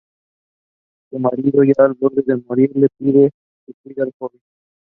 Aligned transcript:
Su 1.11 1.19
marido, 1.19 1.63
ya 1.63 1.75
al 1.85 1.93
borde 1.93 2.23
de 2.25 2.35
morir, 2.37 2.71
le 2.75 2.87
pide 2.97 3.29
que 3.67 3.73
cuide 3.83 4.01
de 4.01 4.05
la 4.07 4.11
joven. 4.17 4.41